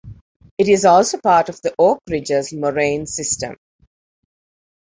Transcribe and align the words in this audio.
It 0.57 0.67
is 0.67 0.83
also 0.83 1.19
part 1.19 1.47
of 1.49 1.61
the 1.61 1.75
Oak 1.77 2.01
Ridges 2.09 2.51
Moraine 2.53 3.05
system. 3.05 3.55